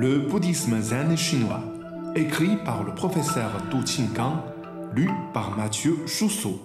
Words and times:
Le 0.00 0.20
bouddhisme 0.20 0.80
zen 0.80 1.16
chinois, 1.16 1.64
écrit 2.14 2.56
par 2.64 2.84
le 2.84 2.94
professeur 2.94 3.50
Du 3.68 3.82
Qinggang, 3.82 4.42
lu 4.94 5.10
par 5.34 5.56
Mathieu 5.56 5.96
Chousseau. 6.06 6.62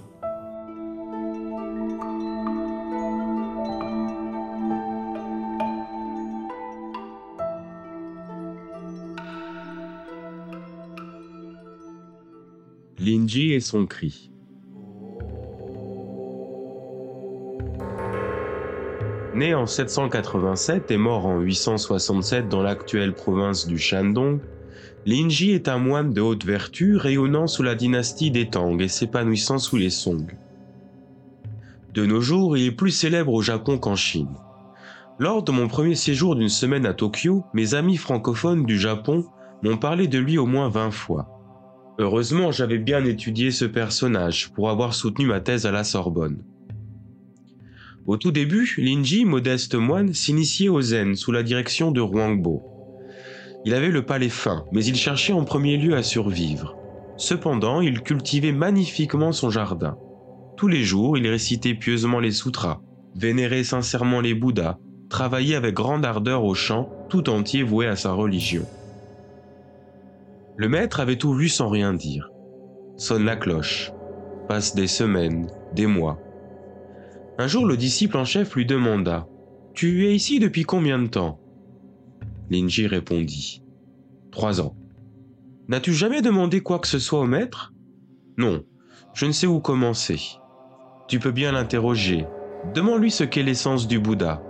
Linji 13.00 13.54
et 13.54 13.62
son 13.62 13.88
cri. 13.88 14.33
Né 19.44 19.54
en 19.54 19.66
787 19.66 20.90
et 20.90 20.96
mort 20.96 21.26
en 21.26 21.42
867 21.42 22.48
dans 22.48 22.62
l'actuelle 22.62 23.14
province 23.14 23.68
du 23.68 23.78
Shandong, 23.78 24.40
Linji 25.06 25.52
est 25.52 25.68
un 25.68 25.80
moine 25.80 26.14
de 26.14 26.22
haute 26.22 26.46
vertu 26.46 26.96
rayonnant 26.96 27.46
sous 27.48 27.62
la 27.62 27.76
dynastie 27.76 28.32
des 28.32 28.50
Tang 28.50 28.80
et 28.82 28.88
s'épanouissant 28.88 29.58
sous 29.58 29.76
les 29.76 29.90
Song. 29.90 30.32
De 31.94 32.06
nos 32.06 32.22
jours, 32.22 32.56
il 32.56 32.68
est 32.68 32.72
plus 32.72 32.92
célèbre 32.92 33.34
au 33.34 33.42
Japon 33.42 33.78
qu'en 33.78 33.98
Chine. 33.98 34.34
Lors 35.20 35.44
de 35.44 35.52
mon 35.52 35.68
premier 35.68 35.96
séjour 35.96 36.38
d'une 36.38 36.48
semaine 36.48 36.86
à 36.86 36.94
Tokyo, 36.94 37.44
mes 37.54 37.74
amis 37.74 37.98
francophones 37.98 38.64
du 38.64 38.80
Japon 38.80 39.26
m'ont 39.62 39.76
parlé 39.76 40.08
de 40.08 40.20
lui 40.20 40.38
au 40.38 40.46
moins 40.46 40.70
20 40.70 40.92
fois. 40.92 41.28
Heureusement, 42.00 42.54
j'avais 42.54 42.80
bien 42.80 43.04
étudié 43.04 43.52
ce 43.52 43.66
personnage 43.66 44.54
pour 44.54 44.70
avoir 44.70 44.94
soutenu 44.94 45.26
ma 45.26 45.42
thèse 45.42 45.66
à 45.66 45.72
la 45.72 45.84
Sorbonne. 45.84 46.42
Au 48.06 48.18
tout 48.18 48.32
début, 48.32 48.76
Linji, 48.78 49.24
modeste 49.24 49.76
moine, 49.76 50.14
s'initiait 50.14 50.68
au 50.68 50.82
zen 50.82 51.16
sous 51.16 51.32
la 51.32 51.42
direction 51.42 51.92
de 51.92 52.02
Huangbo. 52.02 52.62
Il 53.66 53.74
avait 53.74 53.92
le 53.92 54.06
palais 54.06 54.28
fin, 54.28 54.66
mais 54.74 54.84
il 54.84 54.96
cherchait 54.96 55.32
en 55.32 55.46
premier 55.46 55.78
lieu 55.78 55.96
à 55.96 56.04
survivre. 56.04 56.76
Cependant, 57.16 57.80
il 57.80 58.02
cultivait 58.02 58.52
magnifiquement 58.52 59.32
son 59.32 59.50
jardin. 59.50 59.98
Tous 60.58 60.68
les 60.68 60.84
jours, 60.84 61.18
il 61.18 61.28
récitait 61.28 61.76
pieusement 61.76 62.20
les 62.20 62.32
sutras, 62.32 62.82
vénérait 63.16 63.64
sincèrement 63.64 64.20
les 64.20 64.34
Bouddhas, 64.34 64.78
travaillait 65.10 65.56
avec 65.56 65.74
grande 65.74 66.04
ardeur 66.04 66.44
au 66.44 66.56
champ, 66.56 66.90
tout 67.10 67.30
entier 67.30 67.64
voué 67.64 67.88
à 67.88 67.96
sa 67.96 68.12
religion. 68.12 68.66
Le 70.58 70.68
maître 70.68 71.00
avait 71.00 71.18
tout 71.18 71.34
vu 71.34 71.48
sans 71.48 71.70
rien 71.70 71.94
dire. 71.94 72.30
Sonne 72.98 73.24
la 73.24 73.38
cloche. 73.38 73.92
Passe 74.50 74.76
des 74.76 74.88
semaines, 74.88 75.50
des 75.74 75.88
mois. 75.88 76.20
Un 77.40 77.48
jour, 77.48 77.66
le 77.66 77.78
disciple 77.78 78.18
en 78.18 78.26
chef 78.26 78.56
lui 78.56 78.66
demanda 78.66 79.28
Tu 79.74 80.06
es 80.06 80.14
ici 80.14 80.40
depuis 80.40 80.64
combien 80.64 81.00
de 81.00 81.08
temps? 81.08 81.40
Linji 82.52 82.86
répondit 82.86 83.64
Trois 84.32 84.62
ans. 84.62 84.76
N'as-tu 85.68 85.94
jamais 85.94 86.22
demandé 86.22 86.62
quoi 86.62 86.78
que 86.78 86.88
ce 86.88 87.00
soit 87.00 87.22
au 87.22 87.26
maître? 87.26 87.74
Non, 88.38 88.64
je 89.14 89.26
ne 89.26 89.32
sais 89.32 89.48
où 89.48 89.60
commencer. 89.60 90.20
Tu 91.08 91.20
peux 91.20 91.32
bien 91.32 91.52
l'interroger. 91.52 92.28
Demande-lui 92.76 93.10
ce 93.10 93.24
qu'est 93.24 93.44
l'essence 93.44 93.88
du 93.88 94.00
Bouddha. 94.00 94.44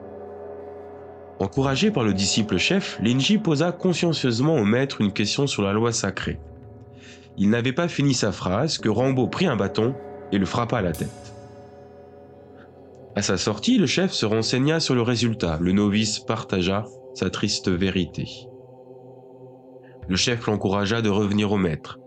Encouragé 1.40 1.90
par 1.90 2.04
le 2.04 2.14
disciple 2.14 2.58
chef, 2.58 3.00
Linji 3.02 3.38
posa 3.38 3.72
consciencieusement 3.72 4.56
au 4.56 4.66
maître 4.66 5.00
une 5.00 5.14
question 5.14 5.48
sur 5.48 5.64
la 5.64 5.74
loi 5.74 5.94
sacrée. 5.94 6.40
Il 7.38 7.50
n'avait 7.50 7.74
pas 7.74 7.88
fini 7.88 8.14
sa 8.14 8.32
phrase 8.32 8.78
que 8.78 8.90
Rambo 8.90 9.28
prit 9.28 9.48
un 9.48 9.56
bâton 9.56 9.96
et 10.32 10.38
le 10.38 10.46
frappa 10.46 10.78
à 10.78 10.82
la 10.82 10.92
tête. 10.92 11.33
À 13.16 13.22
sa 13.22 13.38
sortie, 13.38 13.78
le 13.78 13.86
chef 13.86 14.12
se 14.12 14.26
renseigna 14.26 14.80
sur 14.80 14.96
le 14.96 15.04
résultat. 15.04 15.60
Le 15.62 15.72
novice 15.72 16.20
partagea 16.20 16.86
sa 17.14 17.30
triste 17.30 17.70
vérité. 17.70 18.28
Le 20.08 20.16
chef 20.16 20.48
l'encouragea 20.48 21.02
de 21.02 21.10
revenir 21.10 21.52
au 21.52 21.58
maître. 21.58 22.00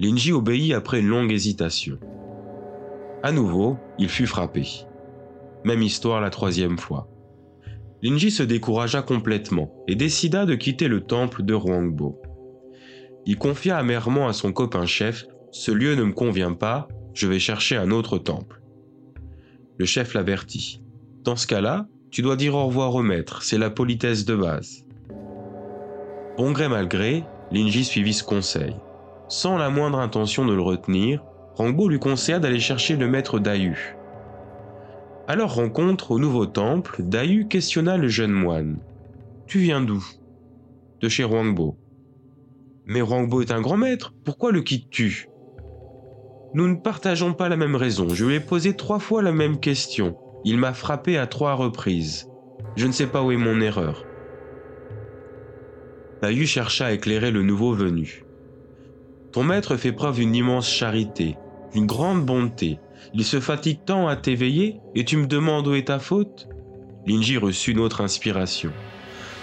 Linji 0.00 0.32
obéit 0.32 0.72
après 0.72 1.00
une 1.00 1.08
longue 1.08 1.32
hésitation. 1.32 1.98
À 3.22 3.30
nouveau, 3.30 3.76
il 3.98 4.08
fut 4.08 4.26
frappé. 4.26 4.66
Même 5.64 5.82
histoire 5.82 6.22
la 6.22 6.30
troisième 6.30 6.78
fois. 6.78 7.08
Linji 8.02 8.30
se 8.30 8.42
découragea 8.42 9.02
complètement 9.02 9.70
et 9.86 9.94
décida 9.94 10.46
de 10.46 10.54
quitter 10.54 10.88
le 10.88 11.02
temple 11.02 11.42
de 11.42 11.54
Huangbo. 11.54 12.20
Il 13.26 13.36
confia 13.36 13.76
amèrement 13.76 14.28
à 14.28 14.32
son 14.32 14.52
copain 14.52 14.86
chef 14.86 15.26
Ce 15.52 15.70
lieu 15.70 15.94
ne 15.94 16.04
me 16.04 16.12
convient 16.12 16.54
pas, 16.54 16.88
je 17.12 17.28
vais 17.28 17.38
chercher 17.38 17.76
un 17.76 17.90
autre 17.90 18.16
temple. 18.16 18.61
Le 19.82 19.86
chef 19.86 20.14
l'avertit 20.14 20.80
Dans 21.24 21.34
ce 21.34 21.48
cas-là, 21.48 21.88
tu 22.12 22.22
dois 22.22 22.36
dire 22.36 22.54
au 22.54 22.66
revoir 22.66 22.94
au 22.94 23.02
maître, 23.02 23.42
c'est 23.42 23.58
la 23.58 23.68
politesse 23.68 24.24
de 24.24 24.36
base. 24.36 24.86
Bon 26.38 26.52
gré 26.52 26.68
mal 26.68 26.86
gré, 26.86 27.24
Linji 27.50 27.84
suivit 27.84 28.12
ce 28.12 28.22
conseil. 28.22 28.76
Sans 29.26 29.58
la 29.58 29.70
moindre 29.70 29.98
intention 29.98 30.46
de 30.46 30.54
le 30.54 30.62
retenir, 30.62 31.24
Rangbo 31.56 31.88
lui 31.88 31.98
conseilla 31.98 32.38
d'aller 32.38 32.60
chercher 32.60 32.94
le 32.94 33.08
maître 33.08 33.40
Dayu. 33.40 33.96
À 35.26 35.34
leur 35.34 35.52
rencontre 35.52 36.12
au 36.12 36.20
nouveau 36.20 36.46
temple, 36.46 37.02
Dayu 37.02 37.48
questionna 37.48 37.96
le 37.96 38.06
jeune 38.06 38.30
moine. 38.30 38.78
Tu 39.48 39.58
viens 39.58 39.80
d'où? 39.80 40.06
De 41.00 41.08
chez 41.08 41.24
Huangbo. 41.24 41.76
Mais 42.86 43.00
Huangbo 43.00 43.42
est 43.42 43.50
un 43.50 43.60
grand 43.60 43.78
maître, 43.78 44.14
pourquoi 44.22 44.52
le 44.52 44.60
quittes-tu? 44.60 45.28
Nous 46.54 46.68
ne 46.68 46.76
partageons 46.76 47.32
pas 47.32 47.48
la 47.48 47.56
même 47.56 47.76
raison, 47.76 48.08
je 48.08 48.26
lui 48.26 48.34
ai 48.34 48.40
posé 48.40 48.76
trois 48.76 48.98
fois 48.98 49.22
la 49.22 49.32
même 49.32 49.58
question. 49.58 50.16
Il 50.44 50.58
m'a 50.58 50.74
frappé 50.74 51.16
à 51.16 51.26
trois 51.26 51.54
reprises. 51.54 52.28
Je 52.76 52.86
ne 52.86 52.92
sais 52.92 53.06
pas 53.06 53.22
où 53.22 53.32
est 53.32 53.36
mon 53.36 53.60
erreur. 53.60 54.04
Dayu 56.20 56.46
chercha 56.46 56.86
à 56.86 56.92
éclairer 56.92 57.30
le 57.30 57.42
nouveau 57.42 57.72
venu. 57.72 58.24
Ton 59.32 59.44
maître 59.44 59.76
fait 59.76 59.92
preuve 59.92 60.16
d'une 60.16 60.34
immense 60.34 60.70
charité, 60.70 61.36
d'une 61.72 61.86
grande 61.86 62.24
bonté, 62.24 62.78
il 63.14 63.24
se 63.24 63.40
fatigue 63.40 63.80
tant 63.84 64.08
à 64.08 64.16
t'éveiller 64.16 64.80
et 64.94 65.04
tu 65.04 65.16
me 65.16 65.26
demandes 65.26 65.66
où 65.66 65.74
est 65.74 65.88
ta 65.88 65.98
faute? 65.98 66.48
Linji 67.06 67.36
reçut 67.36 67.72
une 67.72 67.80
autre 67.80 68.00
inspiration. 68.00 68.72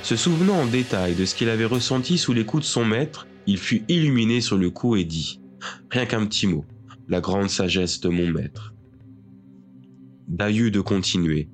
Se 0.01 0.15
souvenant 0.15 0.61
en 0.61 0.65
détail 0.65 1.13
de 1.13 1.25
ce 1.25 1.35
qu'il 1.35 1.49
avait 1.49 1.65
ressenti 1.65 2.17
sous 2.17 2.33
les 2.33 2.45
coups 2.45 2.63
de 2.63 2.67
son 2.67 2.85
maître, 2.85 3.27
il 3.47 3.57
fut 3.57 3.83
illuminé 3.87 4.41
sur 4.41 4.57
le 4.57 4.69
coup 4.69 4.95
et 4.95 5.03
dit 5.03 5.41
Rien 5.91 6.05
qu'un 6.05 6.25
petit 6.25 6.47
mot, 6.47 6.63
la 7.09 7.21
grande 7.21 7.49
sagesse 7.49 7.99
de 8.01 8.09
mon 8.09 8.27
maître. 8.27 8.75
Dayu 10.27 10.69
de 10.69 10.79
continuer. 10.79 11.49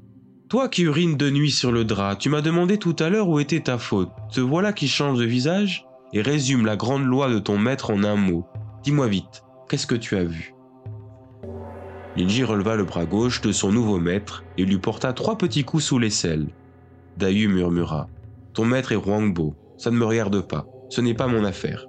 Toi 0.49 0.67
qui 0.67 0.83
urines 0.83 1.15
de 1.15 1.29
nuit 1.29 1.49
sur 1.49 1.71
le 1.71 1.85
drap, 1.85 2.17
tu 2.17 2.29
m'as 2.29 2.41
demandé 2.41 2.77
tout 2.77 2.95
à 2.99 3.09
l'heure 3.09 3.29
où 3.29 3.39
était 3.39 3.61
ta 3.61 3.77
faute. 3.77 4.11
Te 4.33 4.41
voilà 4.41 4.73
qui 4.73 4.89
change 4.89 5.17
de 5.17 5.23
visage 5.23 5.85
et 6.11 6.21
résume 6.21 6.65
la 6.65 6.75
grande 6.75 7.05
loi 7.05 7.29
de 7.29 7.39
ton 7.39 7.57
maître 7.57 7.91
en 7.91 8.03
un 8.03 8.17
mot. 8.17 8.45
Dis-moi 8.83 9.07
vite, 9.07 9.43
qu'est-ce 9.69 9.87
que 9.87 9.95
tu 9.95 10.17
as 10.17 10.25
vu? 10.25 10.53
Linji 12.17 12.43
releva 12.43 12.75
le 12.75 12.83
bras 12.83 13.05
gauche 13.05 13.39
de 13.39 13.53
son 13.53 13.71
nouveau 13.71 13.97
maître 13.97 14.43
et 14.57 14.65
lui 14.65 14.77
porta 14.77 15.13
trois 15.13 15.37
petits 15.37 15.63
coups 15.63 15.85
sous 15.85 15.99
l'aisselle. 15.99 16.47
Dayu 17.17 17.47
murmura 17.47 18.09
Ton 18.53 18.65
maître 18.65 18.91
est 18.91 18.95
Huangbo, 18.95 19.55
ça 19.77 19.89
ne 19.89 19.97
me 19.97 20.05
regarde 20.05 20.41
pas, 20.41 20.67
ce 20.89 20.99
n'est 20.99 21.13
pas 21.13 21.27
mon 21.27 21.45
affaire. 21.45 21.87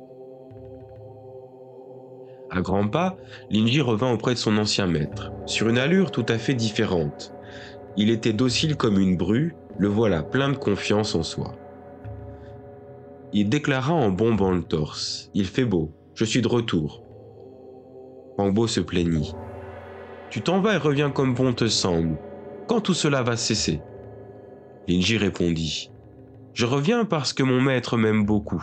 À 2.50 2.60
grands 2.60 2.88
pas, 2.88 3.16
Linji 3.50 3.80
revint 3.80 4.12
auprès 4.12 4.34
de 4.34 4.38
son 4.38 4.56
ancien 4.58 4.86
maître, 4.86 5.32
sur 5.46 5.68
une 5.68 5.78
allure 5.78 6.10
tout 6.10 6.26
à 6.28 6.38
fait 6.38 6.54
différente. 6.54 7.32
Il 7.96 8.10
était 8.10 8.32
docile 8.32 8.76
comme 8.76 8.98
une 8.98 9.16
bru, 9.16 9.56
le 9.78 9.88
voilà 9.88 10.22
plein 10.22 10.50
de 10.50 10.56
confiance 10.56 11.14
en 11.14 11.22
soi. 11.22 11.54
Il 13.32 13.48
déclara 13.48 13.92
en 13.92 14.10
bombant 14.10 14.52
le 14.52 14.62
torse 14.62 15.30
Il 15.34 15.46
fait 15.46 15.64
beau, 15.64 15.92
je 16.14 16.24
suis 16.24 16.42
de 16.42 16.48
retour. 16.48 17.02
Huangbo 18.38 18.66
se 18.66 18.80
plaignit 18.80 19.34
tu 20.30 20.42
t'en 20.42 20.60
vas 20.60 20.74
et 20.74 20.78
reviens 20.78 21.10
comme 21.10 21.34
bon 21.34 21.52
te 21.52 21.68
semble. 21.68 22.18
Quand 22.66 22.80
tout 22.80 22.94
cela 22.94 23.22
va 23.22 23.36
cesser? 23.36 23.80
Linji 24.88 25.16
répondit 25.16 25.90
Je 26.52 26.66
reviens 26.66 27.04
parce 27.04 27.32
que 27.32 27.42
mon 27.42 27.60
maître 27.60 27.96
m'aime 27.96 28.24
beaucoup. 28.24 28.62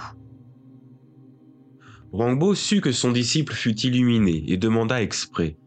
Rangbo 2.13 2.53
sut 2.53 2.79
que 2.79 2.91
son 2.91 3.11
disciple 3.11 3.53
fut 3.53 3.75
illuminé 3.79 4.43
et 4.47 4.57
demanda 4.57 5.01
exprès 5.01 5.57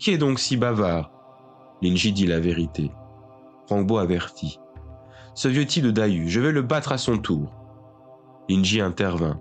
Qui 0.00 0.10
est 0.10 0.18
donc 0.18 0.40
si 0.40 0.56
bavard? 0.56 1.12
Linji 1.82 2.12
dit 2.12 2.26
la 2.26 2.40
vérité. 2.40 2.90
Rangbo 3.68 3.98
avertit 3.98 4.58
Ce 5.36 5.46
vieux 5.46 5.66
type 5.66 5.84
de 5.84 5.92
Dayu, 5.92 6.28
je 6.28 6.40
vais 6.40 6.50
le 6.50 6.62
battre 6.62 6.90
à 6.90 6.98
son 6.98 7.16
tour. 7.16 7.54
Linji 8.48 8.80
intervint 8.80 9.40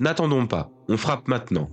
N'attendons 0.00 0.48
pas, 0.48 0.68
on 0.88 0.96
frappe 0.96 1.28
maintenant. 1.28 1.70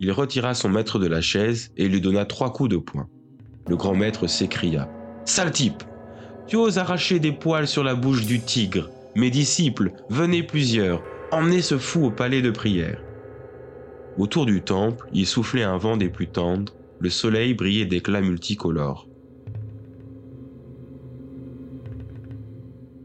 Il 0.00 0.10
retira 0.10 0.54
son 0.54 0.70
maître 0.70 0.98
de 0.98 1.08
la 1.08 1.20
chaise 1.20 1.72
et 1.76 1.88
lui 1.88 2.00
donna 2.00 2.24
trois 2.24 2.54
coups 2.54 2.70
de 2.70 2.78
poing. 2.78 3.06
Le 3.66 3.76
grand 3.76 3.94
maître 3.94 4.26
s'écria 4.28 4.88
Sale 5.26 5.52
type 5.52 5.82
Tu 6.46 6.56
oses 6.56 6.78
arracher 6.78 7.20
des 7.20 7.32
poils 7.32 7.68
sur 7.68 7.84
la 7.84 7.94
bouche 7.94 8.24
du 8.24 8.40
tigre. 8.40 8.88
Mes 9.14 9.28
disciples, 9.28 9.92
venez 10.08 10.42
plusieurs, 10.42 11.02
emmenez 11.30 11.62
ce 11.62 11.78
fou 11.78 12.06
au 12.06 12.10
palais 12.10 12.42
de 12.42 12.50
prière. 12.50 13.02
Autour 14.16 14.46
du 14.46 14.62
temple, 14.62 15.06
il 15.12 15.26
soufflait 15.26 15.62
un 15.62 15.76
vent 15.76 15.96
des 15.96 16.08
plus 16.08 16.28
tendres, 16.28 16.74
le 16.98 17.10
soleil 17.10 17.54
brillait 17.54 17.86
d'éclats 17.86 18.20
multicolores. 18.20 19.06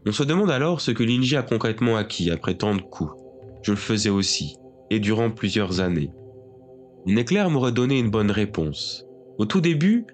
On 0.05 0.11
se 0.11 0.23
demande 0.23 0.51
alors 0.51 0.81
ce 0.81 0.91
que 0.91 1.03
Linji 1.03 1.35
a 1.35 1.43
concrètement 1.43 1.95
acquis 1.95 2.31
après 2.31 2.55
tant 2.55 2.75
de 2.75 2.81
coups. 2.81 3.13
Je 3.61 3.71
le 3.71 3.77
faisais 3.77 4.09
aussi, 4.09 4.57
et 4.89 4.99
durant 4.99 5.29
plusieurs 5.29 5.79
années. 5.79 6.11
Une 7.05 7.17
éclair 7.17 7.49
m'aurait 7.49 7.71
donné 7.71 7.99
une 7.99 8.09
bonne 8.09 8.31
réponse. 8.31 9.05
Au 9.37 9.45
tout 9.45 9.61
début, 9.61 10.05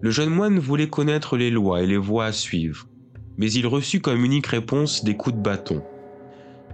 le 0.00 0.10
jeune 0.10 0.30
moine 0.30 0.58
voulait 0.58 0.88
connaître 0.88 1.36
les 1.36 1.50
lois 1.50 1.82
et 1.82 1.86
les 1.86 1.96
voies 1.96 2.26
à 2.26 2.32
suivre, 2.32 2.86
mais 3.36 3.50
il 3.52 3.66
reçut 3.66 4.00
comme 4.00 4.24
unique 4.24 4.46
réponse 4.46 5.04
des 5.04 5.16
coups 5.16 5.36
de 5.36 5.42
bâton. 5.42 5.82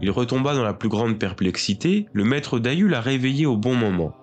Il 0.00 0.10
retomba 0.10 0.54
dans 0.54 0.64
la 0.64 0.74
plus 0.74 0.88
grande 0.88 1.18
perplexité, 1.18 2.06
le 2.12 2.24
maître 2.24 2.58
d'Aïu 2.58 2.88
l'a 2.88 3.00
réveillé 3.00 3.46
au 3.46 3.56
bon 3.56 3.74
moment. 3.74 4.14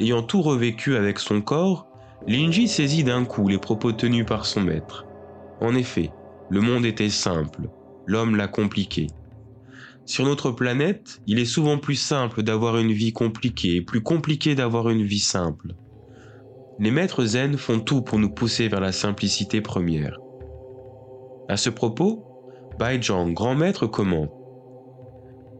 Ayant 0.00 0.22
tout 0.22 0.42
revécu 0.42 0.96
avec 0.96 1.18
son 1.18 1.40
corps, 1.40 1.86
Linji 2.26 2.68
saisit 2.68 3.04
d'un 3.04 3.24
coup 3.24 3.48
les 3.48 3.58
propos 3.58 3.92
tenus 3.92 4.26
par 4.26 4.44
son 4.44 4.60
maître. 4.60 5.06
En 5.60 5.74
effet, 5.74 6.10
le 6.50 6.60
monde 6.60 6.84
était 6.84 7.08
simple, 7.08 7.68
l'homme 8.06 8.36
l'a 8.36 8.48
compliqué. 8.48 9.06
Sur 10.04 10.24
notre 10.24 10.50
planète, 10.50 11.20
il 11.26 11.38
est 11.38 11.44
souvent 11.44 11.78
plus 11.78 11.96
simple 11.96 12.42
d'avoir 12.42 12.78
une 12.78 12.92
vie 12.92 13.12
compliquée 13.12 13.76
et 13.76 13.82
plus 13.82 14.02
compliqué 14.02 14.54
d'avoir 14.54 14.88
une 14.88 15.04
vie 15.04 15.18
simple. 15.18 15.74
Les 16.78 16.90
maîtres 16.90 17.24
zen 17.24 17.56
font 17.56 17.80
tout 17.80 18.02
pour 18.02 18.18
nous 18.18 18.30
pousser 18.30 18.68
vers 18.68 18.80
la 18.80 18.92
simplicité 18.92 19.60
première. 19.60 20.18
À 21.48 21.56
ce 21.56 21.70
propos, 21.70 22.24
Baizhang, 22.78 23.34
grand 23.34 23.54
maître, 23.54 23.86
commente 23.86 24.30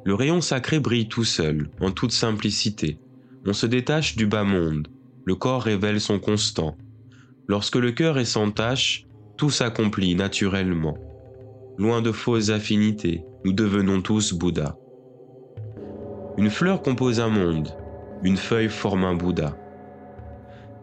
Le 0.09 0.15
rayon 0.15 0.41
sacré 0.41 0.81
brille 0.81 1.07
tout 1.07 1.25
seul, 1.25 1.69
en 1.83 1.91
toute 1.91 2.13
simplicité. 2.13 2.99
On 3.45 3.53
se 3.53 3.67
détache 3.67 4.17
du 4.17 4.27
bas 4.27 4.43
monde. 4.43 4.89
Le 5.27 5.35
corps 5.35 5.61
révèle 5.61 6.01
son 6.01 6.19
constant. 6.19 6.79
Lorsque 7.47 7.77
le 7.77 7.93
cœur 7.93 8.19
est 8.19 8.25
sans 8.25 8.51
tache, 8.51 9.05
tout 9.37 9.51
s'accomplit 9.51 10.15
naturellement. 10.15 10.97
Loin 11.77 12.01
de 12.01 12.11
fausses 12.11 12.49
affinités, 12.49 13.23
nous 13.45 13.53
devenons 13.53 14.01
tous 14.01 14.33
Bouddha. 14.33 14.79
Une 16.39 16.49
fleur 16.49 16.81
compose 16.81 17.21
un 17.21 17.29
monde, 17.29 17.77
une 18.23 18.39
feuille 18.39 18.71
forme 18.71 19.05
un 19.05 19.15
Bouddha. 19.15 19.59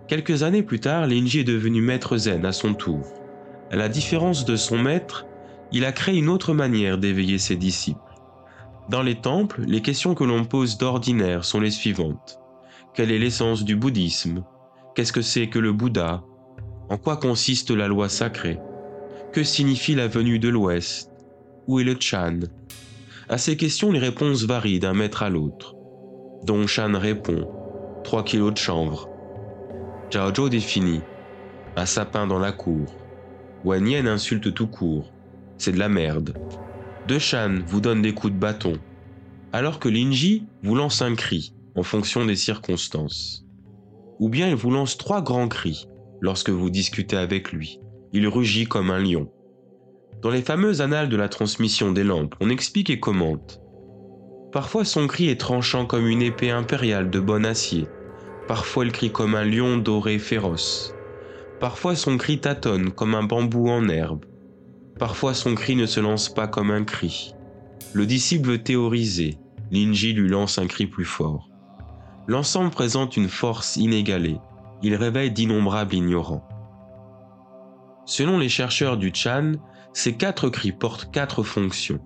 Quelques 0.07 0.44
années 0.44 0.62
plus 0.62 0.81
tard, 0.81 1.07
Linji 1.07 1.39
est 1.39 1.44
devenu 1.45 1.81
maître 1.81 2.16
zen 2.18 2.45
à 2.45 2.51
son 2.51 2.75
tour. 2.75 3.12
À 3.72 3.75
la 3.75 3.89
différence 3.89 4.45
de 4.45 4.56
son 4.56 4.77
maître, 4.77 5.25
il 5.72 5.83
a 5.83 5.92
créé 5.92 6.16
une 6.16 6.30
autre 6.30 6.54
manière 6.54 7.00
d'éveiller 7.00 7.39
ses 7.39 7.56
disciples. 7.56 8.01
Dans 8.87 9.01
les 9.01 9.15
temples, 9.15 9.61
les 9.67 9.81
questions 9.81 10.13
que 10.13 10.23
l'on 10.23 10.45
pose 10.45 10.77
d'ordinaire 10.77 11.43
sont 11.43 11.59
les 11.59 11.71
suivantes. 11.71 12.39
Quelle 12.93 13.11
est 13.11 13.17
l'essence 13.17 13.63
du 13.63 13.75
bouddhisme? 13.75 14.43
Qu'est-ce 14.93 15.11
que 15.11 15.23
c'est 15.23 15.49
que 15.49 15.57
le 15.57 15.73
Bouddha? 15.73 16.23
En 16.89 16.97
quoi 16.97 17.17
consiste 17.17 17.71
la 17.71 17.87
loi 17.87 18.09
sacrée? 18.09 18.59
Que 19.33 19.43
signifie 19.43 19.95
la 19.95 20.07
venue 20.07 20.37
de 20.37 20.49
l'Ouest? 20.49 21.11
Où 21.67 21.79
est 21.79 21.83
le 21.83 21.97
Chan? 21.99 22.41
À 23.27 23.39
ces 23.39 23.57
questions, 23.57 23.91
les 23.91 23.99
réponses 23.99 24.43
varient 24.43 24.79
d'un 24.79 24.93
maître 24.93 25.23
à 25.23 25.29
l'autre. 25.29 25.75
Dong 26.43 26.67
Chan 26.67 26.91
répond 26.93 27.49
3 28.03 28.23
kilos 28.23 28.53
de 28.53 28.59
chanvre. 28.59 29.09
Zhao 30.13 30.33
Zhou 30.33 30.47
définit 30.47 31.01
un 31.75 31.88
sapin 31.88 32.27
dans 32.27 32.39
la 32.39 32.51
cour. 32.51 32.85
Wen 33.63 33.88
Yen 33.88 34.07
insulte 34.07 34.53
tout 34.53 34.67
court. 34.67 35.11
C'est 35.57 35.71
de 35.71 35.79
la 35.79 35.89
merde. 35.89 36.38
De 37.07 37.19
Shan 37.19 37.59
vous 37.67 37.81
donne 37.81 38.01
des 38.01 38.15
coups 38.15 38.33
de 38.33 38.39
bâton, 38.39 38.73
alors 39.53 39.79
que 39.79 39.89
Linji 39.89 40.47
vous 40.63 40.73
lance 40.73 41.03
un 41.03 41.13
cri 41.13 41.53
en 41.75 41.83
fonction 41.83 42.25
des 42.25 42.35
circonstances. 42.35 43.45
Ou 44.19 44.27
bien 44.27 44.49
il 44.49 44.55
vous 44.55 44.71
lance 44.71 44.97
trois 44.97 45.21
grands 45.21 45.47
cris 45.47 45.87
lorsque 46.19 46.49
vous 46.49 46.71
discutez 46.71 47.15
avec 47.15 47.51
lui. 47.51 47.79
Il 48.11 48.27
rugit 48.27 48.65
comme 48.65 48.89
un 48.89 48.97
lion. 48.97 49.31
Dans 50.23 50.31
les 50.31 50.41
fameuses 50.41 50.81
annales 50.81 51.09
de 51.09 51.15
la 51.15 51.29
transmission 51.29 51.91
des 51.91 52.03
lampes, 52.03 52.33
on 52.39 52.49
explique 52.49 52.89
et 52.89 52.99
commente. 52.99 53.61
Parfois 54.51 54.83
son 54.83 55.05
cri 55.05 55.29
est 55.29 55.39
tranchant 55.39 55.85
comme 55.85 56.07
une 56.07 56.23
épée 56.23 56.49
impériale 56.49 57.11
de 57.11 57.19
bon 57.19 57.45
acier. 57.45 57.87
Parfois 58.47 58.83
il 58.83 58.91
crie 58.91 59.11
comme 59.11 59.35
un 59.35 59.45
lion 59.45 59.77
doré 59.77 60.17
féroce. 60.17 60.95
Parfois 61.59 61.95
son 61.95 62.17
cri 62.17 62.39
tâtonne 62.39 62.89
comme 62.89 63.13
un 63.13 63.23
bambou 63.23 63.69
en 63.69 63.89
herbe. 63.89 64.25
Parfois 65.00 65.33
son 65.33 65.56
cri 65.56 65.75
ne 65.75 65.86
se 65.86 66.00
lance 66.00 66.30
pas 66.30 66.47
comme 66.47 66.71
un 66.71 66.83
cri. 66.83 67.33
Le 67.94 68.06
disciple 68.06 68.50
veut 68.50 68.63
théoriser, 68.63 69.38
Linji 69.71 70.13
lui 70.13 70.30
lance 70.30 70.57
un 70.57 70.68
cri 70.68 70.88
plus 70.88 71.06
fort. 71.06 71.50
L'ensemble 72.27 72.71
présente 72.71 73.18
une 73.18 73.30
force 73.30 73.75
inégalée, 73.77 74.38
il 74.81 74.95
réveille 74.95 75.31
d'innombrables 75.31 75.95
ignorants. 75.95 76.47
Selon 78.06 78.38
les 78.38 78.50
chercheurs 78.50 78.97
du 78.97 79.12
Chan, 79.13 79.53
ces 79.94 80.15
quatre 80.15 80.50
cris 80.50 80.71
portent 80.71 81.12
quatre 81.12 81.44
fonctions. 81.44 82.00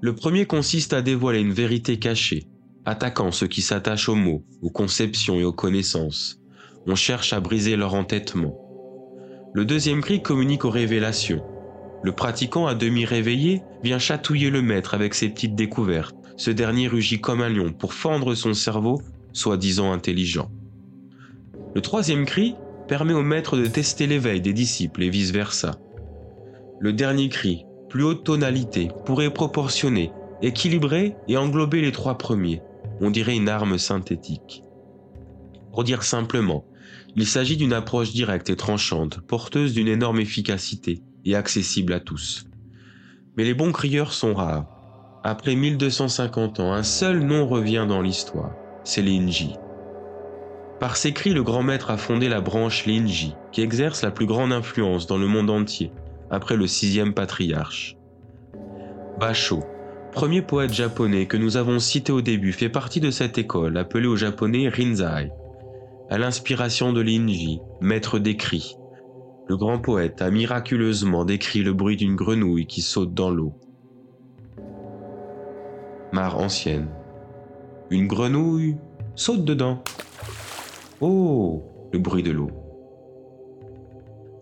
Le 0.00 0.14
premier 0.14 0.46
consiste 0.46 0.92
à 0.92 1.02
dévoiler 1.02 1.40
une 1.40 1.52
vérité 1.52 1.98
cachée, 1.98 2.46
attaquant 2.84 3.32
ceux 3.32 3.46
qui 3.46 3.62
s'attachent 3.62 4.08
aux 4.08 4.14
mots, 4.14 4.44
aux 4.62 4.70
conceptions 4.70 5.38
et 5.40 5.44
aux 5.44 5.52
connaissances 5.52 6.40
on 6.86 6.94
cherche 6.94 7.32
à 7.32 7.40
briser 7.40 7.76
leur 7.76 7.94
entêtement. 7.94 8.54
Le 9.52 9.64
deuxième 9.64 10.02
cri 10.02 10.22
communique 10.22 10.64
aux 10.64 10.70
révélations. 10.70 11.42
Le 12.02 12.12
pratiquant 12.12 12.66
à 12.66 12.74
demi 12.74 13.04
réveillé 13.04 13.62
vient 13.82 13.98
chatouiller 13.98 14.50
le 14.50 14.62
maître 14.62 14.94
avec 14.94 15.14
ses 15.14 15.28
petites 15.28 15.54
découvertes. 15.54 16.14
Ce 16.36 16.50
dernier 16.50 16.88
rugit 16.88 17.20
comme 17.20 17.40
un 17.40 17.48
lion 17.48 17.72
pour 17.72 17.94
fendre 17.94 18.34
son 18.34 18.54
cerveau, 18.54 19.00
soi-disant 19.32 19.92
intelligent. 19.92 20.50
Le 21.74 21.80
troisième 21.80 22.26
cri 22.26 22.54
permet 22.88 23.14
au 23.14 23.22
maître 23.22 23.56
de 23.56 23.66
tester 23.66 24.06
l'éveil 24.06 24.40
des 24.40 24.52
disciples 24.52 25.02
et 25.02 25.10
vice-versa. 25.10 25.78
Le 26.78 26.92
dernier 26.92 27.28
cri, 27.28 27.64
plus 27.88 28.04
haute 28.04 28.24
tonalité, 28.24 28.88
pourrait 29.04 29.32
proportionner, 29.32 30.12
équilibrer 30.42 31.16
et 31.28 31.36
englober 31.36 31.80
les 31.80 31.92
trois 31.92 32.18
premiers. 32.18 32.62
On 33.00 33.10
dirait 33.10 33.36
une 33.36 33.48
arme 33.48 33.78
synthétique. 33.78 34.62
Pour 35.72 35.84
dire 35.84 36.02
simplement, 36.02 36.64
il 37.16 37.26
s'agit 37.26 37.56
d'une 37.56 37.72
approche 37.72 38.12
directe 38.12 38.50
et 38.50 38.56
tranchante, 38.56 39.20
porteuse 39.20 39.72
d'une 39.72 39.88
énorme 39.88 40.20
efficacité 40.20 41.02
et 41.26 41.34
accessible 41.34 41.92
à 41.92 42.00
tous. 42.00 42.46
Mais 43.36 43.44
les 43.44 43.54
bons 43.54 43.72
crieurs 43.72 44.12
sont 44.12 44.32
rares. 44.32 44.66
Après 45.22 45.54
1250 45.54 46.60
ans, 46.60 46.72
un 46.72 46.82
seul 46.84 47.20
nom 47.20 47.46
revient 47.46 47.84
dans 47.88 48.00
l'histoire, 48.00 48.52
c'est 48.84 49.02
Linji. 49.02 49.56
Par 50.78 50.96
ses 50.96 51.12
cris, 51.12 51.32
le 51.32 51.42
grand 51.42 51.62
maître 51.62 51.90
a 51.90 51.96
fondé 51.96 52.28
la 52.28 52.40
branche 52.40 52.86
Linji, 52.86 53.34
qui 53.50 53.62
exerce 53.62 54.02
la 54.02 54.10
plus 54.10 54.26
grande 54.26 54.52
influence 54.52 55.06
dans 55.06 55.18
le 55.18 55.26
monde 55.26 55.50
entier, 55.50 55.90
après 56.30 56.56
le 56.56 56.66
sixième 56.66 57.12
patriarche. 57.12 57.96
Basho, 59.18 59.64
premier 60.12 60.42
poète 60.42 60.72
japonais 60.72 61.26
que 61.26 61.36
nous 61.36 61.56
avons 61.56 61.78
cité 61.78 62.12
au 62.12 62.20
début, 62.20 62.52
fait 62.52 62.68
partie 62.68 63.00
de 63.00 63.10
cette 63.10 63.38
école, 63.38 63.78
appelée 63.78 64.06
au 64.06 64.16
japonais 64.16 64.68
Rinzai, 64.68 65.30
à 66.08 66.18
l'inspiration 66.18 66.92
de 66.92 67.00
Linji, 67.00 67.60
maître 67.80 68.18
des 68.18 68.36
cris. 68.36 68.75
Le 69.48 69.56
grand 69.56 69.78
poète 69.78 70.22
a 70.22 70.30
miraculeusement 70.30 71.24
décrit 71.24 71.62
le 71.62 71.72
bruit 71.72 71.96
d'une 71.96 72.16
grenouille 72.16 72.66
qui 72.66 72.82
saute 72.82 73.14
dans 73.14 73.30
l'eau. 73.30 73.54
Mare 76.12 76.38
ancienne. 76.38 76.88
Une 77.90 78.08
grenouille 78.08 78.76
saute 79.14 79.44
dedans. 79.44 79.84
Oh, 81.00 81.62
le 81.92 81.98
bruit 81.98 82.24
de 82.24 82.32
l'eau. 82.32 82.50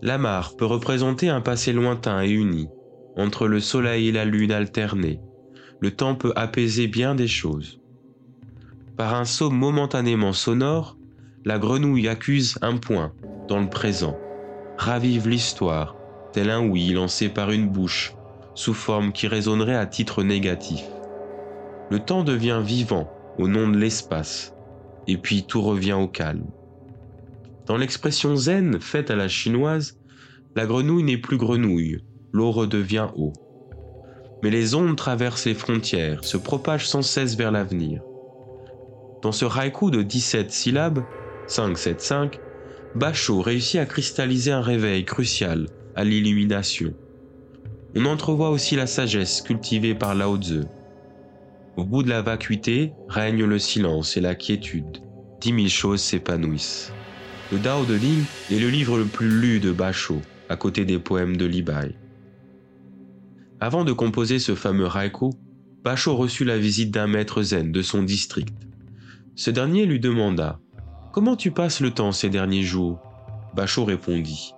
La 0.00 0.18
mare 0.18 0.56
peut 0.56 0.64
représenter 0.64 1.28
un 1.28 1.40
passé 1.40 1.72
lointain 1.72 2.22
et 2.22 2.30
uni, 2.30 2.68
entre 3.16 3.46
le 3.46 3.60
soleil 3.60 4.08
et 4.08 4.12
la 4.12 4.24
lune 4.24 4.52
alternés. 4.52 5.20
Le 5.80 5.90
temps 5.90 6.14
peut 6.14 6.32
apaiser 6.36 6.88
bien 6.88 7.14
des 7.14 7.28
choses. 7.28 7.80
Par 8.96 9.14
un 9.14 9.24
saut 9.24 9.50
momentanément 9.50 10.32
sonore, 10.32 10.96
la 11.44 11.58
grenouille 11.58 12.08
accuse 12.08 12.58
un 12.62 12.76
point 12.76 13.12
dans 13.48 13.60
le 13.60 13.68
présent, 13.68 14.16
ravive 14.76 15.28
l'histoire, 15.28 15.96
tel 16.32 16.50
un 16.50 16.66
oui 16.66 16.92
lancé 16.92 17.28
par 17.28 17.50
une 17.50 17.68
bouche, 17.68 18.14
sous 18.54 18.74
forme 18.74 19.12
qui 19.12 19.28
résonnerait 19.28 19.76
à 19.76 19.86
titre 19.86 20.22
négatif. 20.22 20.84
Le 21.90 21.98
temps 22.00 22.24
devient 22.24 22.60
vivant 22.64 23.10
au 23.38 23.48
nom 23.48 23.68
de 23.68 23.78
l'espace, 23.78 24.54
et 25.06 25.16
puis 25.16 25.44
tout 25.44 25.62
revient 25.62 25.92
au 25.92 26.08
calme. 26.08 26.46
Dans 27.66 27.76
l'expression 27.76 28.36
zen 28.36 28.80
faite 28.80 29.10
à 29.10 29.16
la 29.16 29.28
chinoise, 29.28 29.98
la 30.54 30.66
grenouille 30.66 31.02
n'est 31.02 31.18
plus 31.18 31.36
grenouille, 31.36 32.04
l'eau 32.32 32.50
redevient 32.50 33.08
eau. 33.16 33.32
Mais 34.42 34.50
les 34.50 34.74
ondes 34.74 34.96
traversent 34.96 35.46
les 35.46 35.54
frontières, 35.54 36.24
se 36.24 36.36
propagent 36.36 36.88
sans 36.88 37.02
cesse 37.02 37.36
vers 37.36 37.50
l'avenir. 37.50 38.02
Dans 39.22 39.32
ce 39.32 39.46
haïku 39.46 39.90
de 39.90 40.02
17 40.02 40.50
syllabes, 40.50 41.02
575, 41.46 42.40
Bachot 42.94 43.40
réussit 43.42 43.80
à 43.80 43.86
cristalliser 43.86 44.52
un 44.52 44.60
réveil 44.60 45.04
crucial 45.04 45.66
à 45.96 46.04
l'illumination. 46.04 46.94
On 47.96 48.04
entrevoit 48.04 48.50
aussi 48.50 48.76
la 48.76 48.86
sagesse 48.86 49.42
cultivée 49.42 49.96
par 49.96 50.14
Lao 50.14 50.36
Tzu. 50.36 50.60
Au 51.76 51.84
bout 51.84 52.04
de 52.04 52.08
la 52.08 52.22
vacuité 52.22 52.92
règne 53.08 53.44
le 53.44 53.58
silence 53.58 54.16
et 54.16 54.20
la 54.20 54.36
quiétude. 54.36 54.98
Dix 55.40 55.52
mille 55.52 55.70
choses 55.70 56.02
s'épanouissent. 56.02 56.92
Le 57.50 57.58
Dao 57.58 57.84
de 57.84 57.94
Ling 57.94 58.22
est 58.52 58.60
le 58.60 58.70
livre 58.70 58.96
le 58.96 59.06
plus 59.06 59.40
lu 59.40 59.58
de 59.58 59.72
Bachot, 59.72 60.22
à 60.48 60.56
côté 60.56 60.84
des 60.84 61.00
poèmes 61.00 61.36
de 61.36 61.46
Li 61.46 61.62
Bai. 61.62 61.96
Avant 63.58 63.84
de 63.84 63.92
composer 63.92 64.38
ce 64.38 64.54
fameux 64.54 64.88
haïku, 64.88 65.30
Bachot 65.82 66.14
reçut 66.14 66.44
la 66.44 66.58
visite 66.58 66.92
d'un 66.92 67.08
maître 67.08 67.42
zen 67.42 67.72
de 67.72 67.82
son 67.82 68.04
district. 68.04 68.54
Ce 69.34 69.50
dernier 69.50 69.84
lui 69.84 69.98
demanda 69.98 70.60
Comment 71.14 71.36
tu 71.36 71.52
passes 71.52 71.78
le 71.78 71.92
temps 71.92 72.10
ces 72.10 72.28
derniers 72.28 72.64
jours? 72.64 72.98
Bachot 73.54 73.84
répondit 73.84 74.52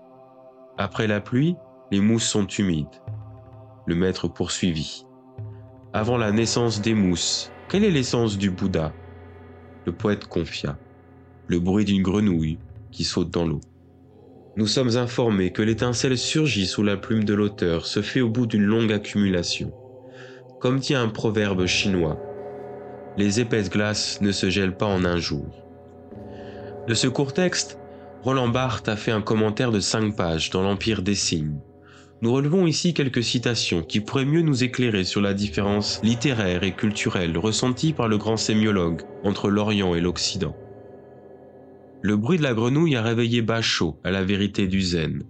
Après 0.78 1.06
la 1.06 1.20
pluie, 1.20 1.54
les 1.90 2.00
mousses 2.00 2.25
sont 2.25 2.46
humides. 2.46 2.86
Le 3.84 3.94
maître 3.94 4.26
poursuivit 4.26 5.04
Avant 5.92 6.16
la 6.16 6.32
naissance 6.32 6.80
des 6.80 6.94
mousses, 6.94 7.52
quelle 7.68 7.84
est 7.84 7.90
l'essence 7.90 8.38
du 8.38 8.48
Bouddha? 8.50 8.94
Le 9.84 9.92
poète 9.92 10.25
confia 10.28 10.78
Le 11.46 11.60
bruit 11.60 11.84
d'une 11.84 12.02
grenouille 12.02 12.58
qui 12.90 13.04
saute 13.04 13.28
dans 13.28 13.44
l'eau. 13.44 13.60
Nous 14.56 14.66
sommes 14.66 14.96
informés 14.96 15.52
que 15.52 15.60
l'étincelle 15.60 16.16
surgit 16.16 16.66
sous 16.66 16.82
la 16.82 16.96
plume 16.96 17.25
de 17.25 17.34
l'auteur 17.34 17.84
se 17.84 18.00
fait 18.00 18.22
au 18.22 18.30
bout 18.30 18.46
d'une 18.46 18.64
longue 18.64 18.92
accumulation. 18.92 19.75
Comme 20.58 20.78
dit 20.78 20.94
un 20.94 21.10
proverbe 21.10 21.66
chinois, 21.66 22.18
les 23.18 23.40
épaisses 23.40 23.68
glaces 23.68 24.22
ne 24.22 24.32
se 24.32 24.48
gèlent 24.48 24.78
pas 24.78 24.86
en 24.86 25.04
un 25.04 25.18
jour. 25.18 25.65
De 26.87 26.95
ce 26.95 27.09
court 27.09 27.33
texte, 27.33 27.81
Roland 28.23 28.49
Barthes 28.49 28.88
a 28.88 28.97
fait 28.97 29.11
un 29.11 29.21
commentaire 29.21 29.73
de 29.73 29.81
cinq 29.81 30.14
pages 30.14 30.50
dans 30.50 30.62
l'Empire 30.62 31.02
des 31.02 31.16
signes. 31.16 31.59
Nous 32.23 32.33
relevons 32.33 32.66
ici 32.66 32.95
quelques 32.95 33.25
citations 33.25 33.83
qui 33.83 34.00
pourraient 34.00 34.25
mieux 34.25 34.43
nous 34.43 34.62
éclairer 34.62 35.02
sur 35.02 35.21
la 35.21 35.35
différence 35.35 36.00
littéraire 36.05 36.62
et 36.62 36.73
culturelle 36.73 37.37
ressentie 37.37 37.93
par 37.93 38.07
le 38.07 38.19
grand 38.19 38.37
sémiologue 38.37 39.02
entre 39.25 39.50
l'Orient 39.50 39.97
et 39.97 40.00
l'Occident. 40.00 40.57
Le 42.02 42.16
bruit 42.16 42.38
de 42.38 42.45
la 42.45 42.55
grenouille 42.55 42.95
a 42.95 43.02
réveillé 43.02 43.43
Bachot 43.43 43.99
à 44.05 44.12
la 44.12 44.23
vérité 44.23 44.69
du 44.69 44.81
zen. 44.81 45.25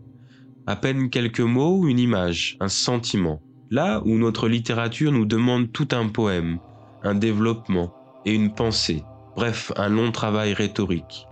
À 0.67 0.77
peine 0.77 1.09
quelques 1.09 1.41
mots, 1.41 1.89
une 1.89 1.99
image, 1.99 2.59
un 2.61 2.69
sentiment. 2.69 3.41
Là 3.71 4.03
où 4.05 4.19
notre 4.19 4.47
littérature 4.47 5.11
nous 5.11 5.25
demande 5.25 5.73
tout 5.73 5.89
un 5.93 6.09
poème, 6.09 6.59
un 7.03 7.15
développement 7.15 7.95
et 8.27 8.35
une 8.35 8.53
pensée, 8.53 9.03
bref, 9.37 9.73
un 9.77 9.89
long 9.89 10.13
travail 10.13 10.53
rhétorique. 10.53 11.27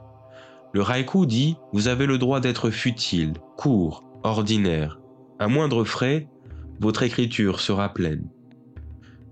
Le 0.75 0.83
haïku 0.83 1.25
dit 1.25 1.57
Vous 1.73 1.87
avez 1.87 2.05
le 2.05 2.19
droit 2.19 2.41
d'être 2.41 2.71
futile, 2.71 3.35
court, 3.57 4.03
ordinaire. 4.25 4.99
À 5.39 5.47
moindre 5.47 5.85
frais, 5.85 6.27
votre 6.81 7.05
écriture 7.05 7.61
sera 7.61 7.95
pleine. 7.95 8.29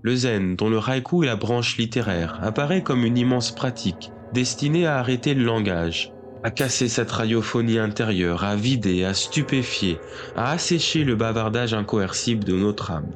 Le 0.02 0.14
zen, 0.14 0.54
dont 0.54 0.70
le 0.70 0.78
haïku 0.78 1.24
est 1.24 1.26
la 1.26 1.34
branche 1.34 1.78
littéraire, 1.78 2.38
apparaît 2.42 2.84
comme 2.84 3.04
une 3.04 3.18
immense 3.18 3.52
pratique 3.52 4.12
destinée 4.32 4.86
à 4.86 4.98
arrêter 4.98 5.34
le 5.34 5.42
langage, 5.42 6.12
à 6.44 6.52
casser 6.52 6.88
cette 6.88 7.10
radiophonie 7.10 7.80
intérieure, 7.80 8.44
à 8.44 8.54
vider, 8.54 9.02
à 9.02 9.12
stupéfier, 9.12 9.98
à 10.36 10.52
assécher 10.52 11.02
le 11.02 11.16
bavardage 11.16 11.74
incoercible 11.74 12.44
de 12.44 12.54
notre 12.54 12.92
âme. 12.92 13.10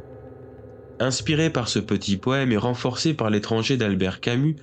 Inspiré 0.98 1.48
par 1.48 1.68
ce 1.68 1.78
petit 1.78 2.16
poème 2.16 2.50
et 2.50 2.56
renforcé 2.56 3.14
par 3.14 3.30
l'étranger 3.30 3.76
d'Albert 3.76 4.20
Camus, 4.20 4.56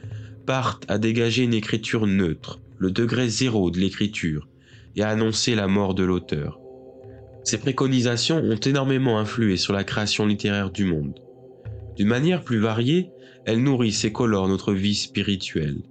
Barthes 0.45 0.83
a 0.89 0.97
dégagé 0.97 1.43
une 1.43 1.53
écriture 1.53 2.05
neutre, 2.05 2.59
le 2.83 2.91
degré 2.91 3.29
zéro 3.29 3.71
de 3.71 3.79
l'écriture, 3.79 4.49
et 4.97 5.03
a 5.03 5.07
annoncé 5.07 5.55
la 5.55 5.69
mort 5.69 5.95
de 5.95 6.03
l'auteur. 6.03 6.59
Ces 7.45 7.57
préconisations 7.57 8.39
ont 8.39 8.59
énormément 8.59 9.19
influé 9.19 9.55
sur 9.55 9.71
la 9.71 9.85
création 9.85 10.25
littéraire 10.25 10.69
du 10.69 10.83
monde. 10.83 11.17
D'une 11.95 12.09
manière 12.09 12.43
plus 12.43 12.59
variée, 12.59 13.09
elles 13.45 13.63
nourrissent 13.63 14.03
et 14.03 14.11
colorent 14.11 14.49
notre 14.49 14.73
vie 14.73 14.95
spirituelle. 14.95 15.81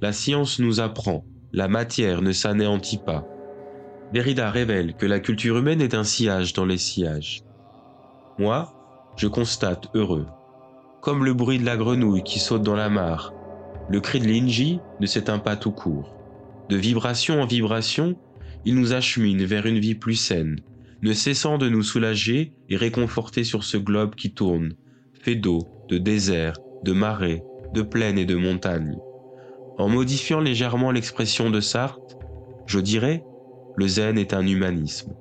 La 0.00 0.12
science 0.12 0.60
nous 0.60 0.78
apprend, 0.78 1.24
la 1.52 1.66
matière 1.66 2.22
ne 2.22 2.30
s'anéantit 2.30 2.98
pas. 3.04 3.26
Derrida 4.12 4.48
révèle 4.48 4.94
que 4.94 5.06
la 5.06 5.18
culture 5.18 5.58
humaine 5.58 5.80
est 5.80 5.94
un 5.94 6.04
sillage 6.04 6.52
dans 6.52 6.64
les 6.64 6.78
sillages. 6.78 7.42
Moi, 8.38 8.72
je 9.16 9.26
constate 9.26 9.88
heureux. 9.94 10.26
Comme 11.00 11.24
le 11.24 11.34
bruit 11.34 11.58
de 11.58 11.66
la 11.66 11.76
grenouille 11.76 12.22
qui 12.22 12.38
saute 12.38 12.62
dans 12.62 12.76
la 12.76 12.88
mare, 12.88 13.34
le 13.88 14.00
cri 14.00 14.20
de 14.20 14.28
l'Inji 14.28 14.78
ne 15.00 15.06
s'éteint 15.06 15.40
pas 15.40 15.56
tout 15.56 15.72
court. 15.72 16.15
De 16.68 16.76
vibration 16.76 17.40
en 17.40 17.46
vibration, 17.46 18.16
il 18.64 18.74
nous 18.74 18.92
achemine 18.92 19.44
vers 19.44 19.66
une 19.66 19.78
vie 19.78 19.94
plus 19.94 20.16
saine, 20.16 20.58
ne 21.02 21.12
cessant 21.12 21.58
de 21.58 21.68
nous 21.68 21.82
soulager 21.82 22.52
et 22.68 22.76
réconforter 22.76 23.44
sur 23.44 23.62
ce 23.62 23.76
globe 23.76 24.16
qui 24.16 24.32
tourne, 24.32 24.74
fait 25.12 25.36
d'eau, 25.36 25.60
de 25.88 25.98
désert, 25.98 26.54
de 26.82 26.92
marais, 26.92 27.44
de 27.72 27.82
plaines 27.82 28.18
et 28.18 28.24
de 28.24 28.34
montagnes. 28.34 28.98
En 29.78 29.88
modifiant 29.88 30.40
légèrement 30.40 30.90
l'expression 30.90 31.50
de 31.50 31.60
Sartre, 31.60 32.16
je 32.66 32.80
dirais, 32.80 33.22
le 33.76 33.86
zen 33.86 34.18
est 34.18 34.34
un 34.34 34.46
humanisme. 34.46 35.14